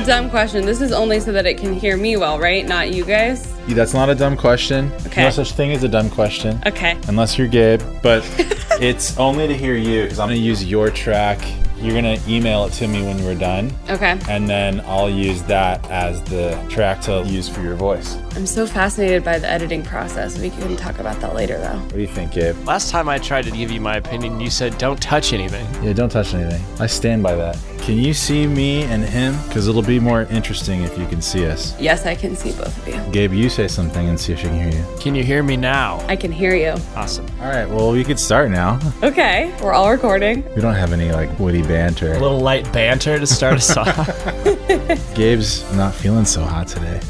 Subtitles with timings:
[0.00, 0.64] a dumb question.
[0.64, 2.66] This is only so that it can hear me well, right?
[2.66, 3.52] Not you guys.
[3.68, 4.90] That's not a dumb question.
[5.06, 5.24] Okay.
[5.24, 6.60] No such thing as a dumb question.
[6.66, 6.96] Okay.
[7.08, 8.24] Unless you're Gabe, but
[8.80, 11.38] it's only to hear you because I'm gonna use your track.
[11.76, 14.18] You're gonna email it to me when we're done, Okay.
[14.28, 18.16] and then I'll use that as the track to use for your voice.
[18.36, 20.38] I'm so fascinated by the editing process.
[20.38, 21.78] We can talk about that later, though.
[21.78, 22.54] What do you think, Gabe?
[22.66, 25.66] Last time I tried to give you my opinion, you said don't touch anything.
[25.82, 26.62] Yeah, don't touch anything.
[26.78, 27.56] I stand by that.
[27.80, 29.36] Can you see me and him?
[29.48, 31.78] Because it'll be more interesting if you can see us.
[31.80, 33.12] Yes, I can see both of you.
[33.12, 34.98] Gabe, you say something and see if she can hear you.
[35.00, 35.98] Can you hear me now?
[36.06, 36.80] I can hear you.
[36.94, 37.26] Awesome.
[37.40, 38.78] All right, well, we could start now.
[39.02, 39.52] Okay.
[39.62, 40.44] We're all recording.
[40.54, 42.12] We don't have any like witty banter.
[42.12, 43.96] A little light banter to start us off.
[45.14, 47.00] Gabe's not feeling so hot today.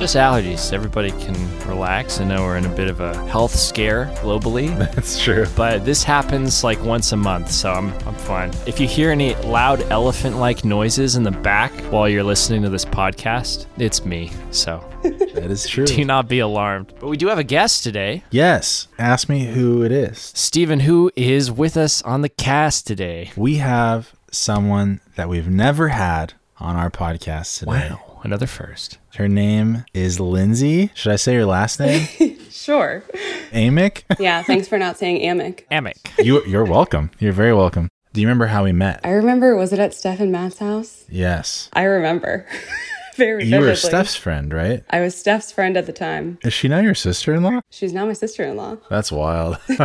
[0.00, 0.72] Just allergies.
[0.72, 1.34] Everybody can
[1.66, 2.20] relax.
[2.20, 4.68] I know we're in a bit of a health scare globally.
[4.94, 5.46] That's true.
[5.56, 8.52] But this happens like once a month, so I'm, I'm fine.
[8.64, 12.68] If you hear any loud elephant like noises in the back while you're listening to
[12.68, 14.30] this podcast, it's me.
[14.52, 15.86] So That is true.
[15.86, 16.94] do not be alarmed.
[17.00, 18.22] But we do have a guest today.
[18.30, 18.86] Yes.
[18.96, 20.30] Ask me who it is.
[20.36, 23.32] Stephen, who is with us on the cast today.
[23.34, 27.90] We have someone that we've never had on our podcast today.
[27.90, 28.98] Wow, another first.
[29.16, 30.92] Her name is Lindsey.
[30.94, 32.06] Should I say her last name?
[32.50, 33.02] Sure.
[33.52, 34.02] Amick?
[34.18, 35.64] Yeah, thanks for not saying Amic.
[35.70, 35.96] Amick.
[36.22, 37.10] you, you're welcome.
[37.18, 37.88] You're very welcome.
[38.18, 38.98] Do you remember how we met?
[39.04, 41.04] I remember, was it at Steph and Matt's house?
[41.08, 41.70] Yes.
[41.72, 42.48] I remember.
[43.14, 43.76] Very You were.
[43.76, 44.82] Steph's friend, right?
[44.90, 46.36] I was Steph's friend at the time.
[46.42, 47.60] Is she now your sister in law?
[47.70, 48.78] She's now my sister in law.
[48.90, 49.58] That's wild.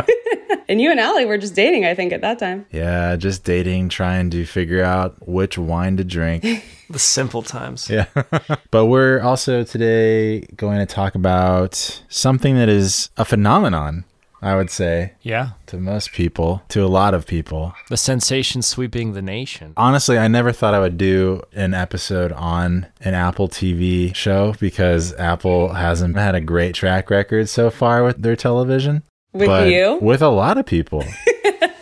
[0.66, 2.64] And you and Allie were just dating, I think, at that time.
[2.72, 6.42] yeah, just dating, trying to figure out which wine to drink.
[6.88, 7.90] The simple times.
[7.90, 8.06] Yeah.
[8.70, 14.04] but we're also today going to talk about something that is a phenomenon,
[14.44, 15.50] I would say, Yeah.
[15.68, 17.72] to most people, to a lot of people.
[17.88, 19.72] The sensation sweeping the nation.
[19.76, 25.14] Honestly, I never thought I would do an episode on an Apple TV show because
[25.14, 29.02] Apple hasn't had a great track record so far with their television.
[29.32, 29.98] With But you?
[30.00, 31.04] With a lot of people.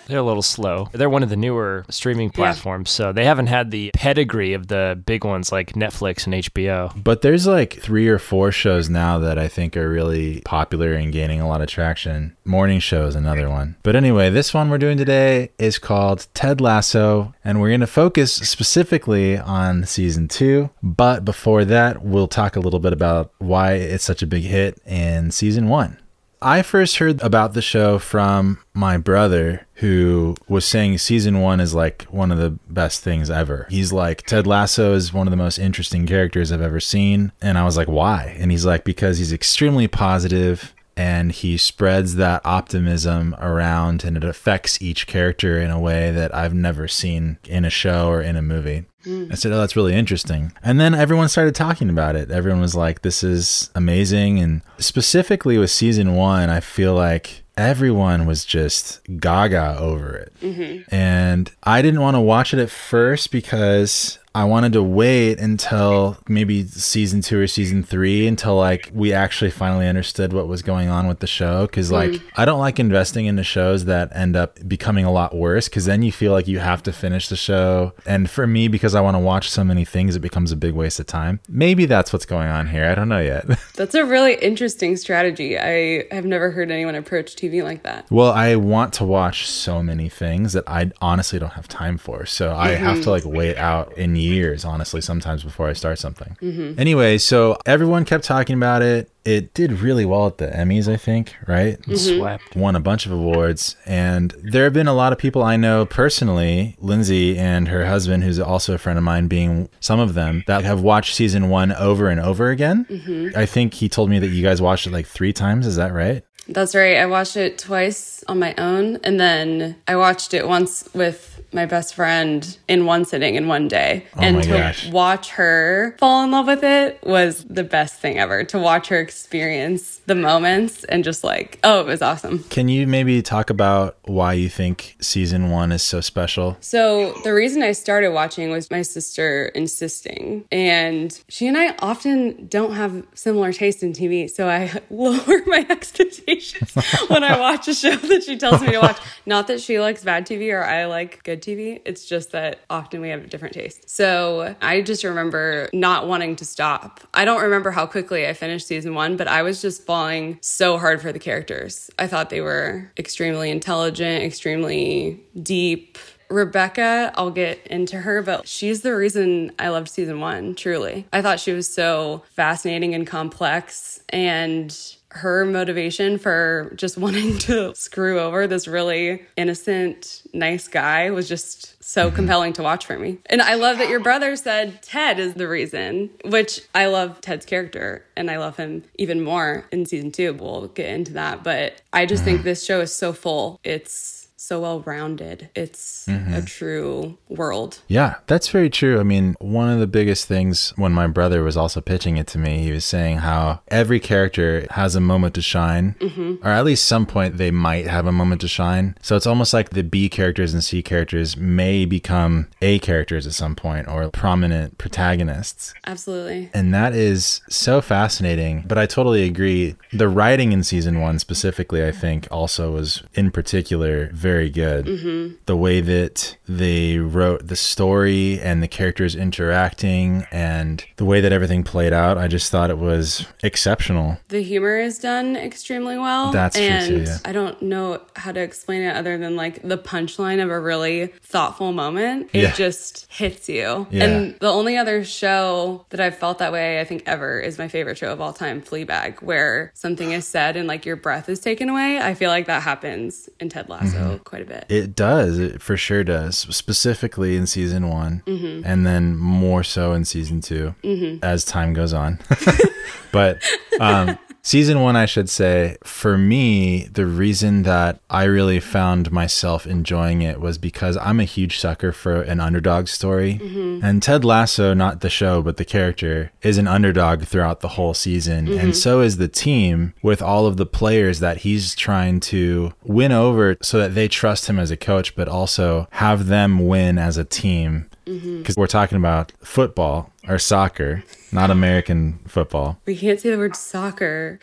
[0.06, 0.88] They're a little slow.
[0.92, 5.00] They're one of the newer streaming platforms, so they haven't had the pedigree of the
[5.06, 7.02] big ones like Netflix and HBO.
[7.02, 11.12] But there's like three or four shows now that I think are really popular and
[11.12, 12.36] gaining a lot of traction.
[12.44, 13.76] Morning Show is another one.
[13.82, 17.86] But anyway, this one we're doing today is called Ted Lasso, and we're going to
[17.86, 20.70] focus specifically on season two.
[20.82, 24.80] But before that, we'll talk a little bit about why it's such a big hit
[24.84, 25.98] in season one.
[26.42, 31.74] I first heard about the show from my brother, who was saying season one is
[31.74, 33.66] like one of the best things ever.
[33.70, 37.32] He's like, Ted Lasso is one of the most interesting characters I've ever seen.
[37.40, 38.36] And I was like, why?
[38.38, 44.24] And he's like, because he's extremely positive and he spreads that optimism around and it
[44.24, 48.36] affects each character in a way that I've never seen in a show or in
[48.36, 48.84] a movie.
[49.04, 49.32] Mm.
[49.32, 50.52] I said, Oh, that's really interesting.
[50.62, 52.30] And then everyone started talking about it.
[52.30, 54.38] Everyone was like, This is amazing.
[54.38, 60.32] And specifically with season one, I feel like everyone was just gaga over it.
[60.40, 60.94] Mm-hmm.
[60.94, 66.16] And I didn't want to watch it at first because I wanted to wait until
[66.28, 70.88] maybe season two or season three until like we actually finally understood what was going
[70.88, 71.66] on with the show.
[71.66, 71.94] Cause hmm.
[71.94, 75.84] like I don't like investing into shows that end up becoming a lot worse because
[75.84, 77.92] then you feel like you have to finish the show.
[78.06, 80.74] And for me, because I want to watch so many things, it becomes a big
[80.74, 81.40] waste of time.
[81.48, 82.86] Maybe that's what's going on here.
[82.86, 83.46] I don't know yet.
[83.74, 85.58] That's a really interesting strategy.
[85.58, 88.06] I have never heard anyone approach TV like that.
[88.10, 92.26] Well, I want to watch so many things that I honestly don't have time for.
[92.26, 93.10] So I have to mm-hmm.
[93.10, 96.36] like wait out in years, honestly, sometimes before I start something.
[96.40, 96.80] Mm-hmm.
[96.80, 99.10] Anyway, so everyone kept talking about it.
[99.24, 101.80] It did really well at the Emmys, I think, right?
[101.82, 102.18] Mm-hmm.
[102.18, 102.56] Swept.
[102.56, 103.76] Won a bunch of awards.
[103.86, 108.24] And there have been a lot of people I know personally, Lindsey and her husband,
[108.24, 111.72] who's also a friend of mine, being some of them, that have watched season one
[111.72, 112.84] over and over again.
[112.86, 113.38] Mm-hmm.
[113.38, 115.66] I think he told me that you guys watched it like three times.
[115.66, 116.24] Is that right?
[116.48, 116.96] That's right.
[116.96, 121.66] I watched it twice on my own, and then I watched it once with my
[121.66, 124.04] best friend in one sitting in one day.
[124.16, 124.90] Oh and Oh my to gosh.
[124.90, 128.44] watch her fall in love with it was the best thing ever.
[128.44, 132.44] To watch her experience the moments and just like, oh, it was awesome.
[132.44, 136.56] Can you maybe talk about why you think season one is so special?
[136.60, 140.44] So the reason I started watching was my sister insisting.
[140.50, 144.30] And she and I often don't have similar taste in TV.
[144.30, 146.74] So I lower my expectations
[147.08, 148.98] when I watch a show that she tells me to watch.
[149.26, 151.80] Not that she likes bad TV or I like good TV.
[151.84, 153.92] It's just that often we have different tastes.
[153.92, 157.00] So I just remember not wanting to stop.
[157.12, 160.78] I don't remember how quickly I finished season one, but I was just falling so
[160.78, 161.90] hard for the characters.
[161.98, 165.98] I thought they were extremely intelligent, extremely deep,
[166.32, 171.06] Rebecca, I'll get into her, but she's the reason I loved season one, truly.
[171.12, 174.74] I thought she was so fascinating and complex and
[175.14, 181.82] her motivation for just wanting to screw over this really innocent, nice guy was just
[181.82, 182.16] so mm-hmm.
[182.16, 183.18] compelling to watch for me.
[183.26, 187.46] And I love that your brother said Ted is the reason, which I love Ted's
[187.46, 190.32] character and I love him even more in season two.
[190.34, 191.42] We'll get into that.
[191.42, 192.48] But I just think mm-hmm.
[192.48, 193.60] this show is so full.
[193.64, 195.48] It's so well rounded.
[195.54, 196.44] It's a mm-hmm.
[196.46, 197.78] true world.
[197.86, 198.98] Yeah, that's very true.
[198.98, 202.38] I mean, one of the biggest things when my brother was also pitching it to
[202.38, 206.44] me, he was saying how every character has a moment to shine, mm-hmm.
[206.44, 208.96] or at least some point they might have a moment to shine.
[209.00, 213.34] So it's almost like the B characters and C characters may become A characters at
[213.34, 215.72] some point or prominent protagonists.
[215.86, 216.50] Absolutely.
[216.52, 218.64] And that is so fascinating.
[218.66, 219.76] But I totally agree.
[219.92, 225.38] The writing in season one, specifically, I think, also was in particular very good.
[225.46, 231.32] The way that they wrote the story and the characters interacting and the way that
[231.32, 234.18] everything played out, I just thought it was exceptional.
[234.28, 236.32] The humor is done extremely well.
[236.32, 237.18] That's true, and too, yeah.
[237.24, 241.08] I don't know how to explain it other than like the punchline of a really
[241.22, 242.30] thoughtful moment.
[242.32, 242.52] It Yeah.
[242.52, 243.86] just hits you.
[243.90, 244.04] Yeah.
[244.04, 247.68] And the only other show that I've felt that way, I think, ever is my
[247.68, 251.40] favorite show of all time, Fleabag, where something is said and like your breath is
[251.40, 251.98] taken away.
[251.98, 254.21] I feel like that happens in Ted Lasso Mm-hmm.
[254.24, 254.66] Quite a bit.
[254.68, 255.38] It does.
[255.38, 256.38] It for sure does.
[256.38, 258.22] Specifically in season one,
[258.64, 260.74] and then more so in season 2
[261.22, 262.18] as time goes on.
[263.12, 263.42] but
[263.80, 269.66] um, season one, I should say, for me, the reason that I really found myself
[269.66, 273.40] enjoying it was because I'm a huge sucker for an underdog story.
[273.42, 273.84] Mm-hmm.
[273.84, 277.94] And Ted Lasso, not the show, but the character, is an underdog throughout the whole
[277.94, 278.48] season.
[278.48, 278.72] And mm-hmm.
[278.72, 283.56] so is the team with all of the players that he's trying to win over
[283.62, 287.24] so that they trust him as a coach, but also have them win as a
[287.24, 287.88] team.
[288.04, 292.78] Because we're talking about football or soccer, not American football.
[292.86, 294.40] We can't say the word soccer.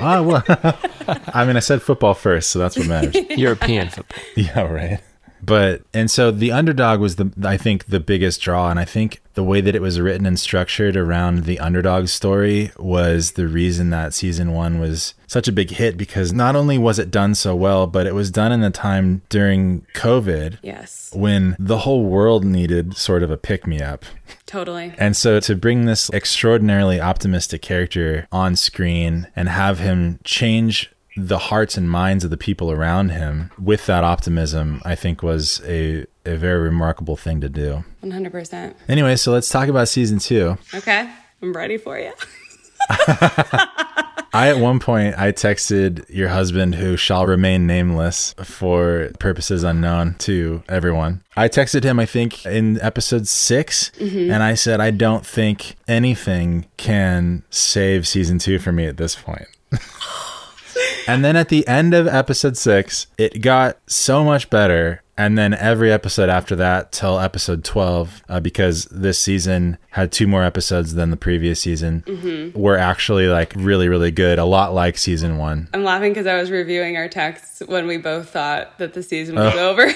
[0.00, 0.42] Ah, well,
[1.34, 3.14] I mean, I said football first, so that's what matters.
[3.38, 4.18] European football.
[4.36, 5.00] Yeah, right.
[5.44, 9.20] But and so the underdog was the I think the biggest draw, and I think
[9.34, 13.90] the way that it was written and structured around the underdog story was the reason
[13.90, 17.56] that season one was such a big hit because not only was it done so
[17.56, 22.44] well, but it was done in the time during COVID yes, when the whole world
[22.44, 24.04] needed sort of a pick me up.
[24.46, 24.94] totally.
[24.96, 31.38] And so to bring this extraordinarily optimistic character on screen and have him change the
[31.38, 36.06] hearts and minds of the people around him with that optimism, I think was a,
[36.26, 37.84] a very remarkable thing to do.
[38.02, 38.74] 100%.
[38.88, 40.58] Anyway, so let's talk about season two.
[40.74, 41.08] Okay,
[41.40, 42.12] I'm ready for you.
[44.34, 50.16] I at one point I texted your husband who shall remain nameless for purposes unknown
[50.20, 51.22] to everyone.
[51.36, 54.32] I texted him I think in episode 6 mm-hmm.
[54.32, 59.14] and I said I don't think anything can save season 2 for me at this
[59.14, 59.46] point.
[61.06, 65.00] and then at the end of episode 6 it got so much better.
[65.16, 70.26] And then every episode after that till episode 12 uh, because this season had two
[70.26, 74.98] more episodes than the previous season were actually like really really good a lot like
[74.98, 75.68] season one.
[75.72, 79.36] I'm laughing because I was reviewing our texts when we both thought that the season
[79.36, 79.86] was over.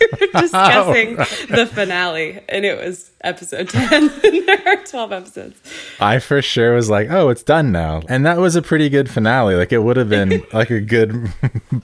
[0.00, 1.24] we were discussing oh.
[1.56, 3.92] the finale, and it was episode 10.
[4.24, 5.60] and there are 12 episodes.
[6.00, 9.10] i for sure was like oh it's done now and that was a pretty good
[9.10, 11.30] finale like it would have been like a good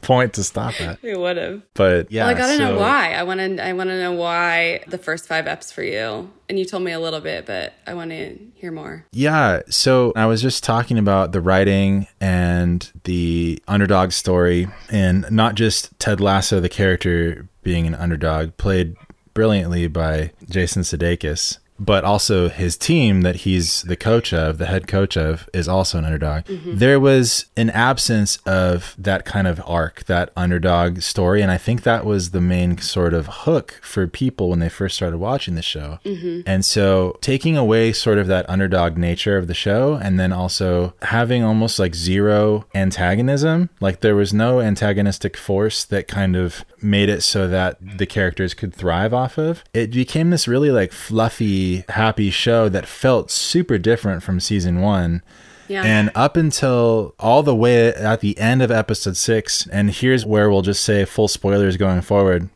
[0.01, 1.61] point to stop at We would have.
[1.75, 3.13] but yeah Well, I gotta know why.
[3.13, 3.63] I want to.
[3.63, 6.31] I want to know why the first five eps for you.
[6.49, 9.05] And you told me a little bit, but I want to hear more.
[9.13, 9.63] Yeah.
[9.69, 15.99] So I was just talking about the writing and the underdog story, and not just
[15.99, 18.97] Ted Lasso, the character being an underdog, played
[19.35, 24.87] brilliantly by Jason Sudeikis, but also his team that he's the coach of, the head
[24.87, 26.45] coach of, is also an underdog.
[26.45, 26.77] Mm-hmm.
[26.79, 31.83] There was an absence of that kind of arc, that underdog story, and I think
[31.83, 35.63] that was the main sort of hook for people when they first started watching the
[35.63, 35.99] show.
[36.05, 36.43] Mm-hmm.
[36.47, 40.95] And so taking away sort of that underdog nature of the show and then also
[41.03, 47.09] having almost like zero antagonism, like there was no antagonistic force that kind of made
[47.09, 49.65] it so that the characters could thrive off of.
[49.75, 55.23] It became this really like fluffy, happy show that felt super different from season 1.
[55.69, 55.83] Yeah.
[55.83, 60.49] And up until all the way at the end of episode six, and here's where
[60.51, 62.49] we'll just say full spoilers going forward.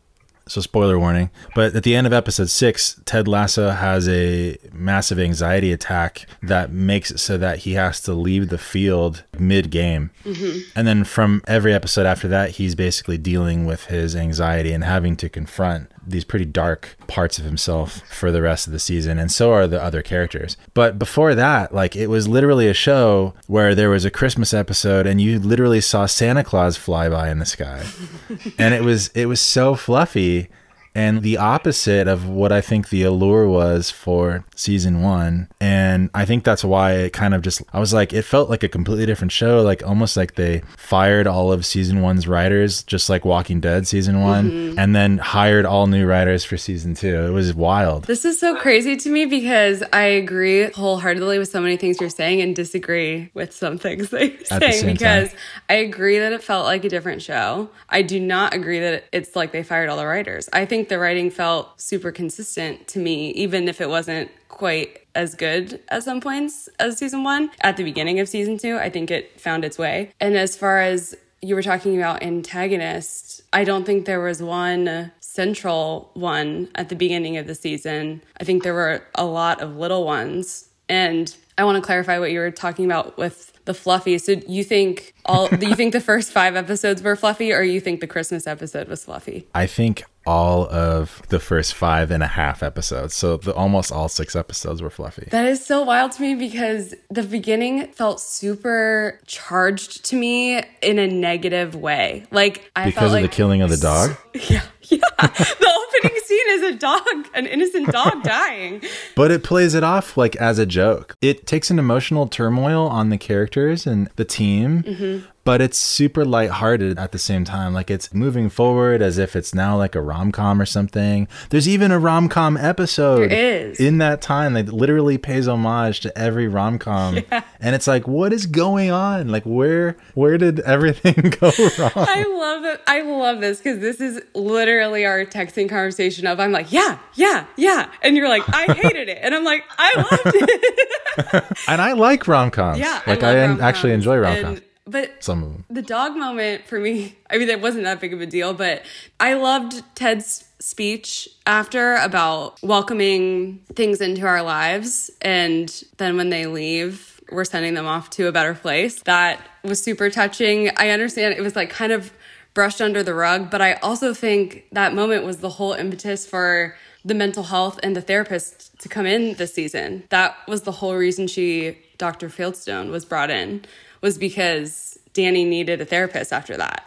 [0.51, 1.31] So, spoiler warning.
[1.55, 6.73] But at the end of episode six, Ted Lasso has a massive anxiety attack that
[6.73, 10.11] makes it so that he has to leave the field mid game.
[10.25, 10.59] Mm-hmm.
[10.75, 15.15] And then from every episode after that, he's basically dealing with his anxiety and having
[15.19, 19.31] to confront these pretty dark parts of himself for the rest of the season, and
[19.31, 20.57] so are the other characters.
[20.75, 25.07] But before that, like it was literally a show where there was a Christmas episode,
[25.07, 27.85] and you literally saw Santa Claus fly by in the sky,
[28.59, 30.49] and it was it was so fluffy
[30.95, 35.49] and the opposite of what I think the allure was for season one.
[35.61, 38.63] And I think that's why it kind of just, I was like, it felt like
[38.63, 43.09] a completely different show, like almost like they fired all of season one's writers, just
[43.09, 44.79] like Walking Dead season one, mm-hmm.
[44.79, 47.27] and then hired all new writers for season two.
[47.27, 48.05] It was wild.
[48.05, 52.11] This is so crazy to me because I agree wholeheartedly with so many things you're
[52.11, 55.39] saying and disagree with some things that you're At saying because time.
[55.69, 57.71] I agree that it felt like a different show.
[57.89, 60.49] I do not agree that it's like they fired all the writers.
[60.53, 65.01] I think think the writing felt super consistent to me, even if it wasn't quite
[65.15, 67.51] as good at some points as season one.
[67.61, 70.13] At the beginning of season two, I think it found its way.
[70.21, 75.13] And as far as you were talking about antagonists, I don't think there was one
[75.21, 78.23] central one at the beginning of the season.
[78.41, 80.71] I think there were a lot of little ones.
[80.89, 84.17] And I want to clarify what you were talking about with the fluffy.
[84.17, 88.01] So you think all you think the first 5 episodes were fluffy or you think
[88.01, 89.47] the Christmas episode was fluffy?
[89.55, 93.15] I think all of the first five and a half episodes.
[93.15, 95.29] So the, almost all six episodes were fluffy.
[95.31, 100.99] That is so wild to me because the beginning felt super charged to me in
[100.99, 102.27] a negative way.
[102.31, 104.17] Like I because of like, the killing of the dog.
[104.49, 104.99] Yeah, yeah.
[105.19, 108.83] the opening scene is a dog, an innocent dog dying.
[109.17, 111.17] But it plays it off like as a joke.
[111.21, 114.83] It takes an emotional turmoil on the characters and the team.
[114.83, 117.73] Mm-hmm but it's super lighthearted at the same time.
[117.73, 121.29] Like it's moving forward as if it's now like a rom com or something.
[121.49, 126.49] There's even a rom com episode in that time that literally pays homage to every
[126.49, 127.43] rom com, yeah.
[127.61, 129.29] and it's like, what is going on?
[129.29, 131.93] Like where where did everything go wrong?
[131.97, 132.83] I love it.
[132.87, 137.47] I love this because this is literally our texting conversation of I'm like, yeah, yeah,
[137.57, 141.59] yeah, and you're like, I hated it, and I'm like, I loved it.
[141.69, 142.79] and I like rom coms.
[142.79, 145.65] Yeah, like I, I actually enjoy rom coms but some of them.
[145.71, 148.83] The dog moment for me, I mean, it wasn't that big of a deal, but
[149.19, 155.11] I loved Ted's speech after about welcoming things into our lives.
[155.23, 159.03] And then when they leave, we're sending them off to a better place.
[159.03, 160.71] That was super touching.
[160.77, 162.13] I understand it was like kind of
[162.53, 166.77] brushed under the rug, but I also think that moment was the whole impetus for
[167.05, 170.03] the mental health and the therapist to come in this season.
[170.11, 172.29] That was the whole reason she, Dr.
[172.29, 173.65] Fieldstone, was brought in
[174.01, 176.85] was because Dani needed a therapist after that.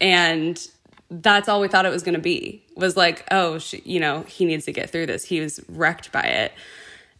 [0.00, 0.60] And
[1.10, 4.22] that's all we thought it was going to be was like, oh, she, you know,
[4.22, 5.24] he needs to get through this.
[5.24, 6.52] He was wrecked by it.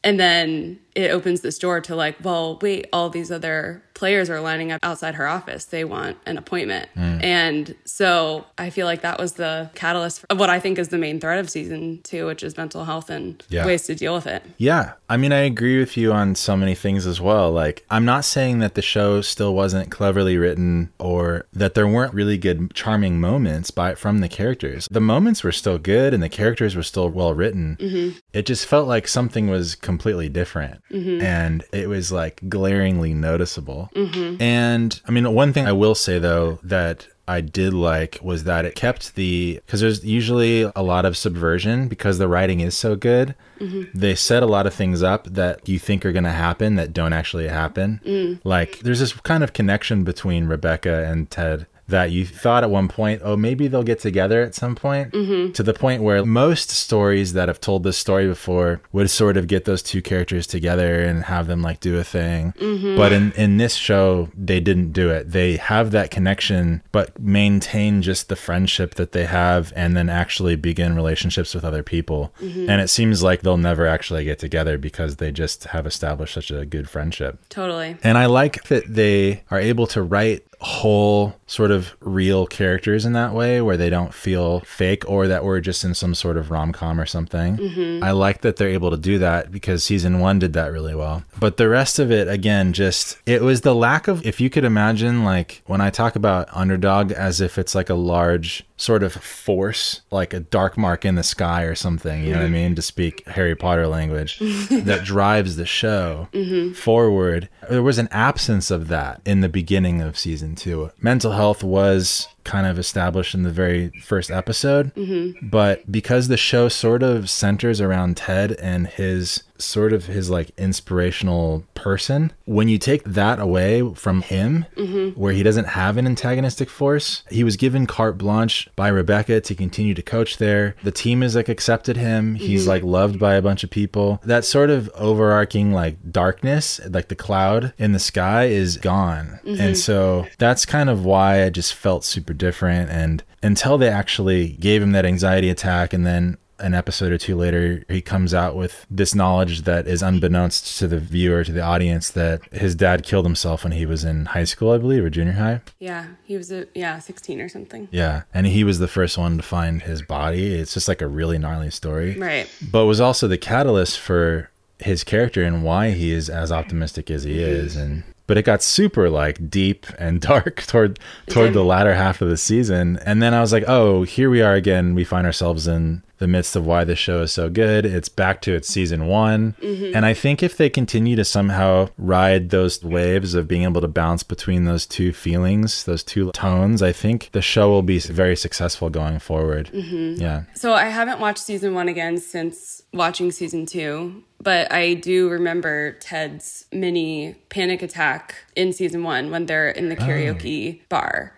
[0.03, 4.41] And then it opens this door to like, well, wait, all these other players are
[4.41, 5.67] lining up outside her office.
[5.67, 6.89] They want an appointment.
[6.97, 7.23] Mm.
[7.23, 10.99] And so I feel like that was the catalyst of what I think is the
[10.99, 13.65] main thread of season two, which is mental health and yeah.
[13.65, 14.43] ways to deal with it.
[14.59, 14.95] Yeah.
[15.09, 17.53] I mean, I agree with you on so many things as well.
[17.53, 22.15] Like, I'm not saying that the show still wasn't cleverly written or that there weren't
[22.15, 24.89] really good, charming moments by from the characters.
[24.91, 27.77] The moments were still good and the characters were still well written.
[27.81, 28.19] Mm-hmm.
[28.33, 30.81] It just felt like something was completely different.
[30.91, 31.23] Mm-hmm.
[31.23, 33.91] And it was like glaringly noticeable.
[33.95, 34.41] Mm-hmm.
[34.41, 38.65] And I mean, one thing I will say though that I did like was that
[38.65, 42.97] it kept the because there's usually a lot of subversion because the writing is so
[42.97, 43.35] good.
[43.61, 43.99] Mm-hmm.
[43.99, 46.93] They set a lot of things up that you think are going to happen that
[46.93, 48.01] don't actually happen.
[48.05, 48.41] Mm.
[48.45, 52.89] Like there's this kind of connection between Rebecca and Ted that you thought at one
[52.89, 55.53] point, oh, maybe they'll get together at some point, mm-hmm.
[55.53, 59.47] to the point where most stories that have told this story before would sort of
[59.47, 62.53] get those two characters together and have them like do a thing.
[62.59, 62.97] Mm-hmm.
[62.97, 65.31] But in, in this show, they didn't do it.
[65.31, 70.57] They have that connection, but maintain just the friendship that they have and then actually
[70.57, 72.33] begin relationships with other people.
[72.41, 72.71] Mm-hmm.
[72.71, 76.51] And it seems like they'll never actually get together because they just have established such
[76.51, 77.39] a good friendship.
[77.49, 77.97] Totally.
[78.03, 83.13] And I like that they are able to write whole sort of real characters in
[83.13, 86.51] that way where they don't feel fake or that we're just in some sort of
[86.51, 87.57] rom-com or something.
[87.57, 88.03] Mm-hmm.
[88.03, 91.23] I like that they're able to do that because season 1 did that really well.
[91.39, 94.65] But the rest of it again just it was the lack of if you could
[94.65, 99.13] imagine like when I talk about underdog as if it's like a large sort of
[99.13, 102.55] force, like a dark mark in the sky or something, you know what I mm-hmm.
[102.55, 104.39] mean, to speak Harry Potter language,
[104.71, 106.73] that drives the show mm-hmm.
[106.73, 107.49] forward.
[107.71, 110.91] There was an absence of that in the beginning of season two.
[111.01, 114.95] Mental health was kind of established in the very first episode.
[114.95, 115.49] Mm-hmm.
[115.49, 120.51] But because the show sort of centers around Ted and his sort of his like
[120.59, 125.19] inspirational person, when you take that away from him, mm-hmm.
[125.19, 129.55] where he doesn't have an antagonistic force, he was given carte blanche by Rebecca to
[129.55, 130.75] continue to coach there.
[130.83, 132.35] The team is like accepted him.
[132.35, 132.71] He's mm-hmm.
[132.71, 134.21] like loved by a bunch of people.
[134.25, 139.41] That sort of overarching like darkness, like the cloud in the sky is gone.
[139.47, 142.91] And so that's kind of why I just felt super different.
[142.91, 147.37] And until they actually gave him that anxiety attack and then an episode or two
[147.37, 151.61] later, he comes out with this knowledge that is unbeknownst to the viewer, to the
[151.61, 155.11] audience, that his dad killed himself when he was in high school, I believe, or
[155.11, 155.61] junior high.
[155.81, 157.89] Yeah, he was a yeah, 16 or something.
[157.91, 158.23] Yeah.
[158.33, 160.55] And he was the first one to find his body.
[160.55, 162.17] It's just like a really gnarly story.
[162.19, 162.49] Right.
[162.71, 167.25] But was also the catalyst for his character and why he is as optimistic as
[167.25, 167.77] he is.
[167.77, 172.29] And but it got super like deep and dark toward toward the latter half of
[172.29, 172.99] the season.
[173.05, 174.95] And then I was like, oh, here we are again.
[174.95, 177.85] We find ourselves in the midst of why the show is so good.
[177.85, 179.55] It's back to its season one.
[179.61, 179.95] Mm-hmm.
[179.95, 183.89] And I think if they continue to somehow ride those waves of being able to
[183.89, 188.37] bounce between those two feelings, those two tones, I think the show will be very
[188.37, 189.69] successful going forward.
[189.71, 190.23] Mm-hmm.
[190.23, 190.45] Yeah.
[190.55, 195.93] So I haven't watched season one again since watching season two, but I do remember
[196.01, 200.07] Ted's mini panic attack in season one when they're in the oh.
[200.07, 201.37] karaoke bar.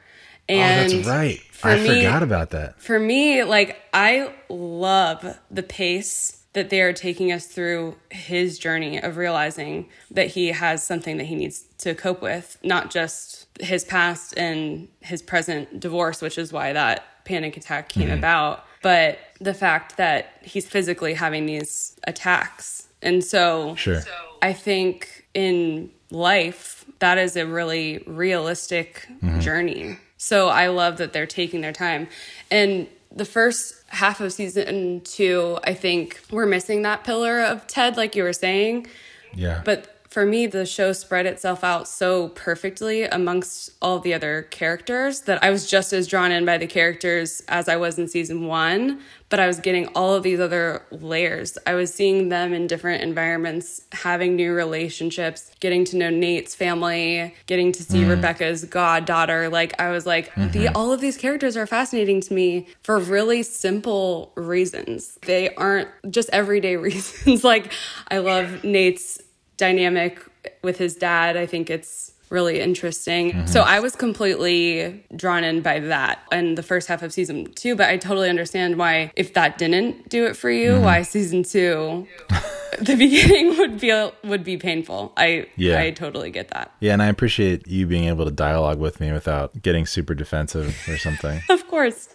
[0.48, 1.40] And oh, that's right.
[1.56, 2.80] For I me- forgot about that.
[2.80, 8.98] for me, like I love the pace that they are taking us through his journey
[8.98, 13.84] of realizing that he has something that he needs to cope with, not just his
[13.84, 18.16] past and his present divorce, which is why that panic attack came mm-hmm.
[18.18, 22.88] about, but the fact that he's physically having these attacks.
[23.02, 24.00] And so Sure.
[24.40, 29.40] I think in life, that is a really realistic mm-hmm.
[29.40, 29.98] journey.
[30.16, 32.08] So I love that they're taking their time.
[32.50, 37.96] And the first half of season two, I think we're missing that pillar of Ted,
[37.96, 38.86] like you were saying.
[39.34, 39.62] Yeah.
[39.64, 45.20] But for me, the show spread itself out so perfectly amongst all the other characters
[45.20, 48.46] that I was just as drawn in by the characters as I was in season
[48.46, 49.02] one.
[49.28, 51.58] But I was getting all of these other layers.
[51.66, 57.34] I was seeing them in different environments, having new relationships, getting to know Nate's family,
[57.46, 58.10] getting to see mm-hmm.
[58.10, 59.48] Rebecca's goddaughter.
[59.48, 60.76] Like I was like, the mm-hmm.
[60.76, 65.18] all of these characters are fascinating to me for really simple reasons.
[65.26, 67.42] They aren't just everyday reasons.
[67.42, 67.72] like
[68.08, 69.20] I love Nate's
[69.56, 70.22] dynamic
[70.62, 71.36] with his dad.
[71.36, 73.32] I think it's really interesting.
[73.32, 73.46] Mm-hmm.
[73.46, 77.76] So I was completely drawn in by that in the first half of season two,
[77.76, 80.84] but I totally understand why if that didn't do it for you, mm-hmm.
[80.84, 82.06] why season two
[82.80, 85.12] the beginning would feel would be painful.
[85.16, 85.80] I Yeah.
[85.80, 86.72] I totally get that.
[86.80, 90.76] Yeah, and I appreciate you being able to dialogue with me without getting super defensive
[90.88, 91.42] or something.
[91.56, 92.14] Of course.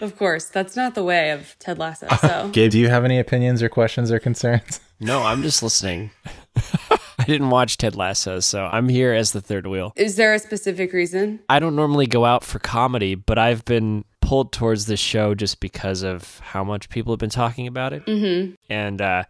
[0.00, 0.46] of course.
[0.46, 2.06] That's not the way of Ted Lasso.
[2.20, 4.80] So Gabe, do you have any opinions or questions or concerns?
[5.00, 6.10] No, I'm just listening.
[7.18, 9.92] I didn't watch Ted Lasso, so I'm here as the third wheel.
[9.96, 11.40] is there a specific reason?
[11.48, 15.60] I don't normally go out for comedy, but I've been pulled towards this show just
[15.60, 18.06] because of how much people have been talking about it.
[18.06, 18.54] Mm-hmm.
[18.70, 19.24] And uh,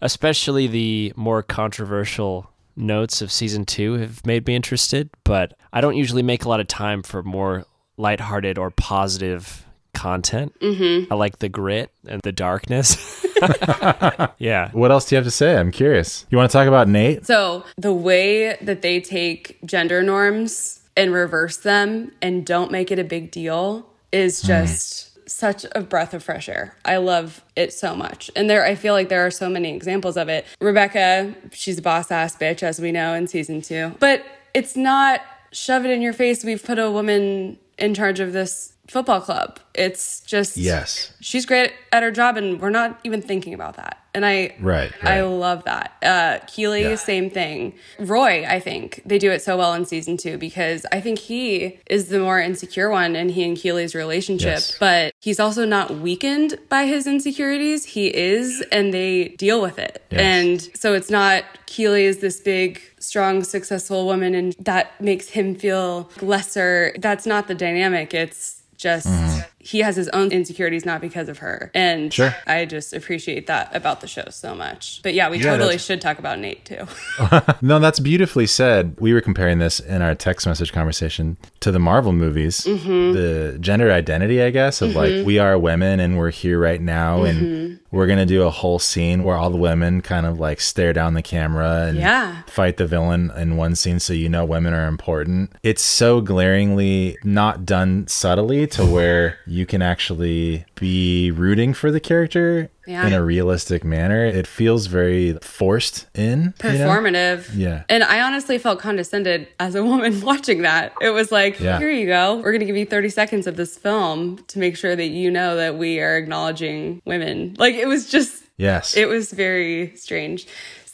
[0.00, 5.96] especially the more controversial notes of season two have made me interested, but I don't
[5.96, 7.64] usually make a lot of time for more
[7.96, 9.66] lighthearted or positive
[9.98, 10.58] content.
[10.60, 11.12] Mm-hmm.
[11.12, 13.26] I like the grit and the darkness.
[14.38, 14.70] yeah.
[14.72, 15.56] What else do you have to say?
[15.56, 16.24] I'm curious.
[16.30, 17.26] You want to talk about Nate?
[17.26, 22.98] So the way that they take gender norms and reverse them and don't make it
[22.98, 26.76] a big deal is just such a breath of fresh air.
[26.84, 28.30] I love it so much.
[28.34, 30.46] And there I feel like there are so many examples of it.
[30.60, 33.96] Rebecca, she's a boss ass bitch as we know in season 2.
[33.98, 35.20] But it's not
[35.52, 39.60] shove it in your face we've put a woman in charge of this football club.
[39.74, 41.12] It's just Yes.
[41.20, 44.90] she's great at her job and we're not even thinking about that and i Right,
[45.02, 46.94] i love that uh keeley Yeah.
[46.96, 51.00] same thing roy i think they do it so well in season two because i
[51.00, 54.76] think he is the more insecure one in he and keeley's relationship Yes.
[54.80, 60.02] but he's also not weakened by his insecurities he is and they deal with it
[60.10, 60.20] Yes.
[60.20, 65.54] and so it's not keeley is this big strong successful woman and that makes him
[65.54, 69.40] feel lesser that's not the dynamic it's just mm-hmm.
[69.58, 72.34] he has his own insecurities not because of her and Sure.
[72.46, 75.84] i just appreciate that about the show so much but yeah we Yeah, totally that's-
[75.84, 76.86] should talk about nate too
[77.60, 78.94] No, that's beautifully said.
[79.00, 82.60] We were comparing this in our text message conversation to the Marvel movies.
[82.60, 83.12] Mm-hmm.
[83.12, 85.26] The gender identity, I guess, of like mm-hmm.
[85.26, 88.78] we are women and we're here right now and we're going to do a whole
[88.78, 92.42] scene where all the women kind of like stare down the camera and Yeah.
[92.46, 95.52] fight the villain in one scene so you know women are important.
[95.62, 102.00] It's so glaringly not done subtly to where you can actually be rooting for the
[102.00, 103.06] character Yeah.
[103.06, 104.24] in a realistic manner.
[104.24, 106.54] It feels very forced in.
[106.64, 106.88] you know?
[106.88, 107.50] performative.
[107.54, 107.84] Yeah.
[107.88, 110.92] And I honestly felt condescended as a woman watching that.
[111.00, 111.78] It was like, Yeah.
[111.78, 112.36] here you go.
[112.36, 115.30] We're going to give you 30 seconds of this film to make sure that you
[115.30, 117.54] know that we are acknowledging women.
[117.58, 118.96] Like it was just, Yes.
[118.96, 120.46] it was very strange.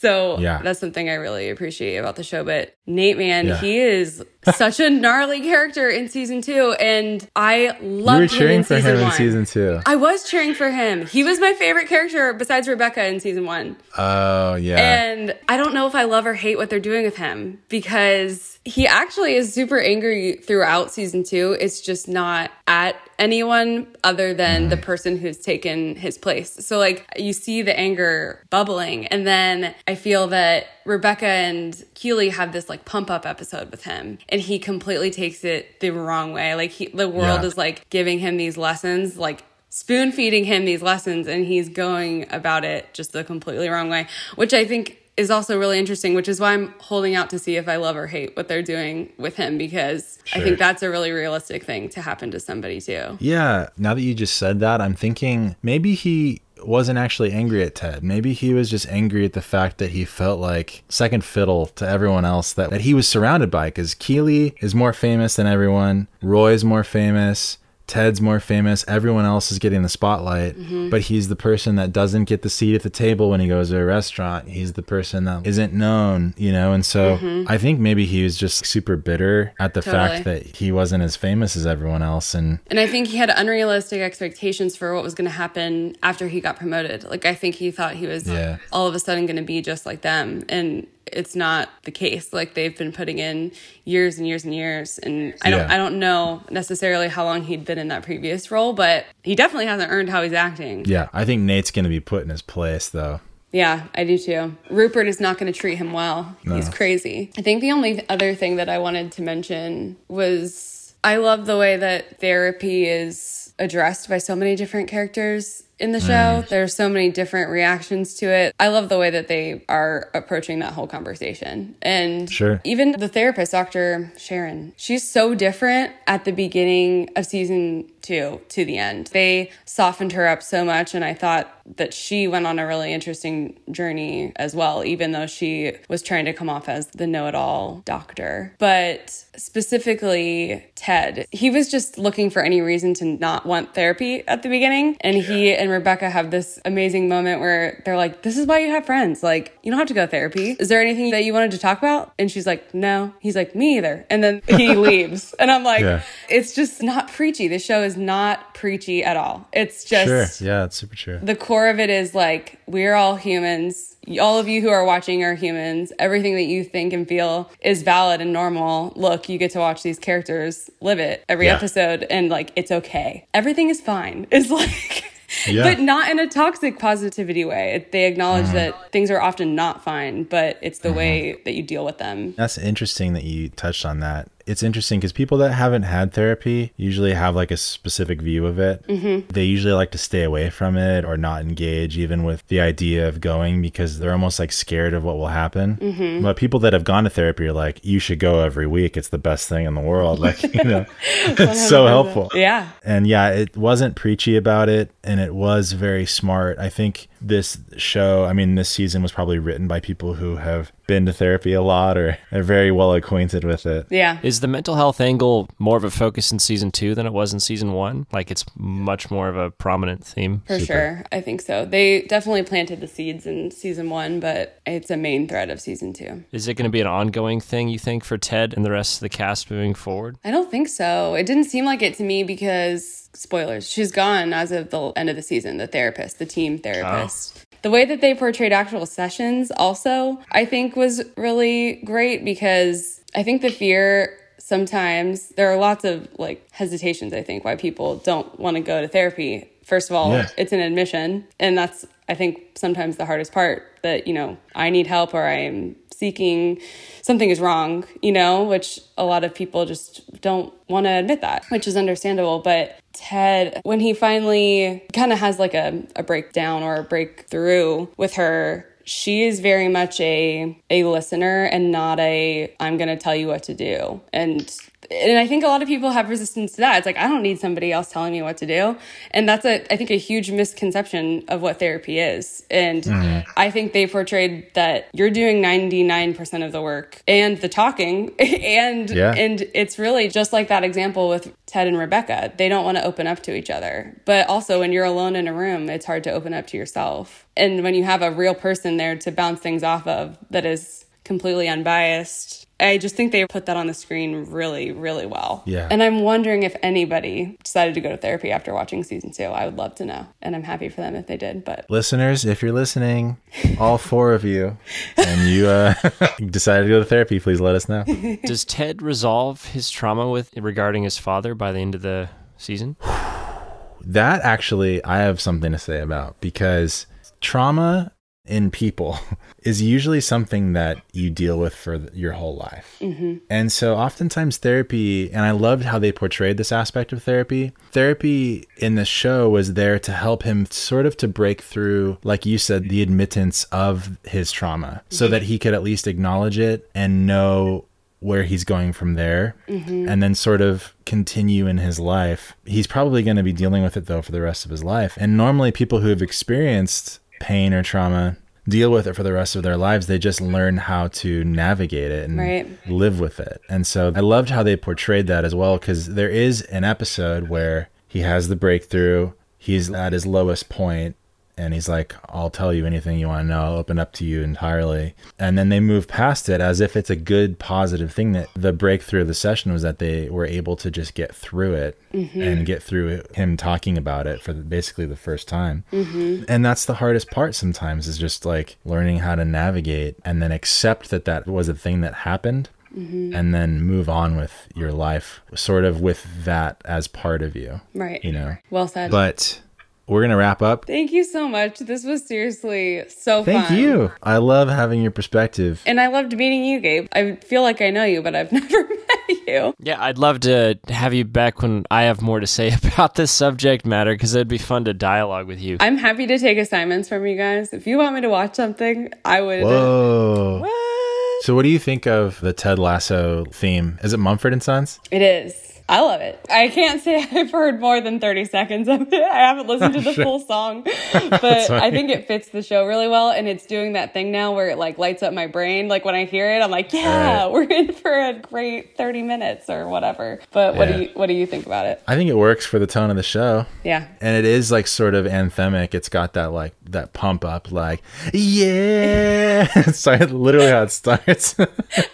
[0.05, 0.61] So Yeah.
[0.63, 2.43] that's something I really appreciate about the show.
[2.43, 3.57] But Nate, man, Yeah.
[3.59, 6.73] he is such a gnarly character in season two.
[6.79, 9.11] And I you loved were him cheering in for season him one.
[9.11, 9.79] in season two.
[9.85, 11.07] I was cheering for him.
[11.07, 13.77] He was my favorite character besides Rebecca in season one.
[13.97, 14.77] Oh, yeah.
[14.77, 18.54] And I don't know if I love or hate what they're doing with him because
[18.65, 21.55] he actually is super angry throughout season two.
[21.59, 26.51] It's just not at anyone other than the person who's taken his place.
[26.65, 29.05] So, like, you see the anger bubbling.
[29.07, 33.83] And then I feel that Rebecca and Keeley have this like pump up episode with
[33.83, 36.55] him, and he completely takes it the wrong way.
[36.55, 37.47] Like, he, the world Yeah.
[37.47, 42.25] is like giving him these lessons, like, spoon feeding him these lessons and he's going
[42.33, 46.27] about it just the completely wrong way, which I think is also really interesting, which
[46.27, 49.13] is why I'm holding out to see if I love or hate what they're doing
[49.17, 53.17] with him because I think that's a really realistic thing to happen to somebody too.
[53.19, 57.75] Yeah, now that you just said that, I'm thinking maybe he wasn't actually angry at
[57.75, 58.03] Ted.
[58.03, 61.87] Maybe he was just angry at the fact that he felt like second fiddle to
[61.87, 63.67] everyone else that, that he was surrounded by.
[63.67, 67.57] Because Keeley is more famous than everyone, Roy's more famous.
[67.87, 68.83] Ted's more famous.
[68.87, 70.89] Everyone else is getting the spotlight, mm-hmm.
[70.89, 73.69] but he's the person that doesn't get the seat at the table when he goes
[73.69, 74.47] to a restaurant.
[74.47, 76.73] He's the person that isn't known, you know?
[76.73, 77.49] And so mm-hmm.
[77.49, 81.15] I think maybe he was just super bitter at the fact that he wasn't as
[81.15, 82.33] famous as everyone else.
[82.33, 86.27] And And I think he had unrealistic expectations for what was going to happen after
[86.27, 87.03] he got promoted.
[87.03, 88.57] Like, I think he thought he was Yeah.
[88.71, 90.43] all of a sudden going to be just like them.
[90.49, 92.33] And it's not the case.
[92.33, 93.51] Like, they've been putting in
[93.83, 94.97] years and years and years.
[94.99, 95.73] And I don't, Yeah.
[95.73, 99.67] I don't know necessarily how long he'd been in that previous role, but he definitely
[99.67, 100.85] hasn't earned how he's acting.
[100.85, 103.21] Yeah, I think Nate's going to be put in his place, though.
[103.51, 104.57] Yeah, I do too.
[104.69, 106.35] Rupert is not going to treat him well.
[106.43, 107.31] He's crazy.
[107.37, 111.57] I think the only other thing that I wanted to mention was I love the
[111.57, 116.43] way that therapy is addressed by so many different characters in the show.
[116.49, 118.55] There are so many different reactions to it.
[118.59, 121.75] I love the way that they are approaching that whole conversation.
[121.81, 122.61] And Sure.
[122.63, 124.11] even the therapist, Dr.
[124.17, 129.07] Sharon, she's so different at the beginning of season two to the end.
[129.07, 132.93] They softened her up so much, and I thought that she went on a really
[132.93, 137.27] interesting journey as well, even though she was trying to come off as the know
[137.27, 138.53] it all doctor.
[138.59, 144.43] But specifically, Ted, he was just looking for any reason to not want therapy at
[144.43, 144.97] the beginning.
[145.01, 148.69] And he and Rebecca have this amazing moment where they're like, This is why you
[148.71, 149.21] have friends.
[149.21, 150.51] Like, you don't have to go to therapy.
[150.59, 152.13] Is there anything that you wanted to talk about?
[152.17, 153.13] And she's like, No.
[153.19, 154.05] He's like, Me either.
[154.09, 155.33] And then he leaves.
[155.39, 156.01] And I'm like, Yeah.
[156.29, 157.47] It's just not preachy.
[157.49, 159.47] The show is not preachy at all.
[159.51, 160.47] It's just Sure.
[160.47, 161.19] Yeah, it's super true.
[161.21, 165.23] the core of it is like we're all humans all of you who are watching
[165.23, 169.49] are humans everything that you think and feel is valid and normal look you get
[169.49, 171.55] to watch these characters live it every Yeah.
[171.55, 175.04] episode and like it's okay everything is fine it's like
[175.47, 175.63] Yeah.
[175.63, 178.53] but not in a toxic positivity way they acknowledge Mm-hmm.
[178.55, 182.33] that things are often not fine but it's the way that you deal with them
[182.37, 184.29] That's interesting that you touched on that.
[184.45, 188.59] It's interesting because people that haven't had therapy usually have like a specific view of
[188.59, 188.85] it.
[188.87, 189.31] Mm-hmm.
[189.31, 193.07] They usually like to stay away from it or not engage even with the idea
[193.07, 195.77] of going because they're almost like scared of what will happen.
[195.77, 196.23] Mm-hmm.
[196.23, 198.97] But people that have gone to therapy are like, you should go every week.
[198.97, 200.19] It's the best thing in the world.
[200.19, 200.85] Like, you know,
[201.25, 202.29] it's so helpful.
[202.33, 206.59] yeah And yeah, it wasn't preachy about it and it was very smart.
[206.59, 210.71] I think this show, I mean, this season was probably written by people who have
[210.87, 213.87] been to therapy a lot or are very well acquainted with it.
[213.89, 217.13] yeah Is the mental health angle more of a focus in season two than it
[217.13, 218.07] was in season one?
[218.11, 220.41] Like it's much more of a prominent theme.
[220.47, 221.03] For sure.
[221.11, 221.65] I think so.
[221.65, 225.93] They definitely planted the seeds in season one, but it's a main thread of season
[225.93, 226.23] two.
[226.31, 228.97] Is it going to be an ongoing thing, you think, for Ted and the rest
[228.97, 230.17] of the cast moving forward?
[230.23, 231.15] I don't think so.
[231.15, 235.09] It didn't seem like it to me because, spoilers, she's gone as of the end
[235.09, 237.37] of the season, the therapist, the team therapist.
[237.37, 237.41] Oh.
[237.61, 243.23] The way that they portrayed actual sessions also, I think, was really great because I
[243.23, 248.39] think the fear sometimes there are lots of like hesitations, I think, why people don't
[248.39, 249.49] want to go to therapy.
[249.63, 250.27] First of all, Yeah.
[250.37, 254.69] it's an admission, and that's I think sometimes the hardest part that, you know, I
[254.69, 256.61] need help or I'm seeking
[257.01, 261.21] something is wrong, you know, which a lot of people just don't want to admit
[261.21, 262.39] that, which is understandable.
[262.39, 267.87] But Ted, when he finally kind of has like a, a breakdown or a breakthrough
[267.97, 272.97] with her, she is very much a a listener and not a I'm going to
[272.97, 273.99] tell you what to do.
[274.13, 274.49] And
[274.91, 276.77] and I think a lot of people have resistance to that.
[276.77, 278.77] It's like I don't need somebody else telling me what to do,
[279.11, 282.45] and that's a I think a huge misconception of what therapy is.
[282.51, 283.29] And mm-hmm.
[283.37, 287.49] I think they portrayed that you're doing ninety nine percent of the work and the
[287.49, 289.13] talking, and yeah.
[289.15, 292.33] and it's really just like that example with Ted and Rebecca.
[292.35, 295.25] They don't want to open up to each other, but also when you're alone in
[295.25, 297.25] a room, it's hard to open up to yourself.
[297.37, 300.83] And when you have a real person there to bounce things off of that is
[301.05, 305.43] completely unbiased I just think they put that on the screen really, really well.
[305.45, 305.67] Yeah.
[305.69, 309.25] And I'm wondering if anybody decided to go to therapy after watching season two.
[309.25, 310.07] I would love to know.
[310.21, 311.43] And I'm happy for them if they did.
[311.43, 313.17] But listeners, if you're listening,
[313.59, 314.57] all four of you,
[314.95, 315.73] and you uh,
[316.29, 317.83] decided to go to therapy, please let us know.
[318.25, 322.77] Does Ted resolve his trauma with regarding his father by the end of the season?
[323.81, 326.87] that actually, I have something to say about because
[327.19, 327.91] trauma
[328.25, 328.99] in people
[329.43, 332.77] is usually something that you deal with for your whole life.
[332.81, 333.17] Mm-hmm.
[333.29, 337.53] And so oftentimes therapy, and I loved how they portrayed this aspect of therapy.
[337.71, 342.25] Therapy in the show was there to help him sort of to break through, like
[342.25, 344.95] you said, the admittance of his trauma mm-hmm.
[344.95, 347.65] so that he could at least acknowledge it and know
[347.99, 349.89] where he's going from there mm-hmm.
[349.89, 352.35] and then sort of continue in his life.
[352.45, 354.95] He's probably going to be dealing with it though for the rest of his life.
[354.99, 358.15] And normally people who have experienced pain or trauma
[358.47, 359.87] deal with it for the rest of their lives.
[359.87, 362.47] They just learn how to navigate it and right.
[362.67, 363.41] live with it.
[363.49, 367.27] And so I loved how they portrayed that as well because there is an episode
[367.27, 370.95] where he has the breakthrough, he's at his lowest point,
[371.37, 373.41] and he's like, I'll tell you anything you want to know.
[373.41, 374.95] I'll open up to you entirely.
[375.19, 378.53] And then they move past it as if it's a good, positive thing that the
[378.53, 382.21] breakthrough of the session was that they were able to just get through it mm-hmm.
[382.21, 385.65] and get through him talking about it for basically the first time.
[385.71, 386.23] Mm-hmm.
[386.29, 390.31] And that's the hardest part sometimes is just like learning how to navigate and then
[390.31, 392.49] accept that that was a thing that happened.
[392.75, 393.15] Mm-hmm.
[393.15, 397.61] and then move on with your life sort of with that as part of you
[397.73, 399.39] right you know well said but
[399.87, 400.65] we're gonna wrap up.
[400.65, 401.59] Thank you so much.
[401.59, 403.57] This was seriously so Thank fun.
[403.57, 403.91] you.
[404.01, 405.61] I love having your perspective.
[405.65, 406.87] And I loved meeting you, Gabe.
[406.93, 409.53] I feel like I know you, but I've never met you.
[409.59, 413.11] Yeah, I'd love to have you back when I have more to say about this
[413.11, 415.57] subject matter because it'd be fun to dialogue with you.
[415.59, 417.53] I'm happy to take assignments from you guys.
[417.53, 419.43] If you want me to watch something, I would.
[419.43, 420.39] Whoa.
[420.41, 421.23] What?
[421.23, 423.79] So, what do you think of the Ted Lasso theme?
[423.83, 424.79] Is it Mumford and Sons?
[424.91, 425.54] It is.
[425.67, 426.23] I love it.
[426.29, 428.93] I can't say I've heard more than 30 seconds of it.
[428.93, 432.87] I haven't listened to the full song, but I think it fits the show really
[432.87, 433.09] well.
[433.09, 435.67] And it's doing that thing now where it like lights up my brain.
[435.67, 437.31] Like when I hear it, I'm like, yeah, right.
[437.31, 440.19] we're in for a great 30 minutes or whatever.
[440.31, 440.59] But yeah.
[440.59, 441.81] what do you, what do you think about it?
[441.87, 443.47] I think it works for the tone of the show.
[443.63, 443.87] Yeah.
[444.01, 445.73] And it is like sort of anthemic.
[445.73, 447.81] It's got that like, that pump up, like,
[448.13, 449.47] yeah.
[449.71, 451.33] Sorry, literally how it starts.
[451.33, 451.89] that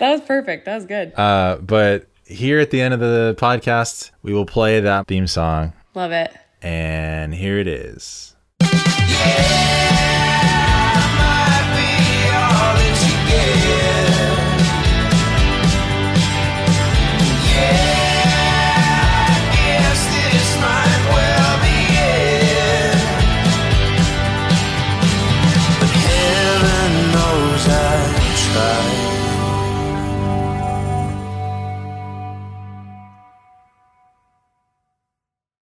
[0.00, 0.66] was perfect.
[0.66, 1.12] That was good.
[1.18, 5.72] Uh, but here at the end of the podcast, we will play that theme song.
[5.94, 6.34] Love it.
[6.62, 8.34] And here it is.
[8.60, 10.33] Yeah!